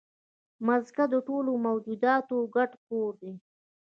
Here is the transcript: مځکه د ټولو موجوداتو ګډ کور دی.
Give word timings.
مځکه 0.65 1.03
د 1.13 1.15
ټولو 1.27 1.51
موجوداتو 1.65 2.37
ګډ 2.55 2.71
کور 2.87 3.11
دی. 3.21 3.33